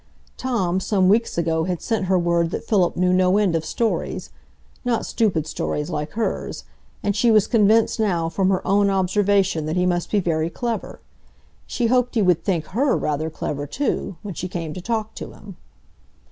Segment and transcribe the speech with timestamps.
[0.35, 5.05] Tom, some weeks ago, had sent her word that Philip knew no end of stories,—not
[5.05, 6.63] stupid stories like hers;
[7.03, 11.01] and she was convinced now from her own observation that he must be very clever;
[11.67, 15.33] she hoped he would think her rather clever too, when she came to talk to
[15.33, 15.55] him.